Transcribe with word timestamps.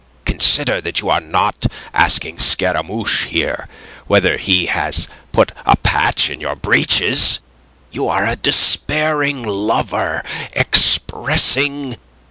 Consider 0.25 0.81
that 0.81 0.99
you 1.01 1.11
are 1.11 1.21
not 1.21 1.67
asking 1.93 2.39
Scaramouche 2.39 3.25
here 3.25 3.67
whether 4.07 4.37
he 4.37 4.65
has 4.65 5.07
put 5.31 5.51
a 5.63 5.75
patch 5.77 6.31
in 6.31 6.41
your 6.41 6.55
breeches. 6.55 7.37
You 7.91 8.07
are 8.07 8.25
a 8.25 8.35
despairing 8.35 9.43
lover 9.43 10.23
expressing..." 10.53 11.97